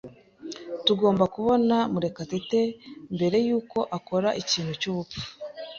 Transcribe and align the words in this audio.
Tugomba 0.85 1.23
kubona 1.35 1.75
Murekatete 1.91 2.61
mbere 3.15 3.37
yuko 3.47 3.77
akora 3.97 4.29
ikintu 4.41 4.73
cyubupfu. 4.81 5.19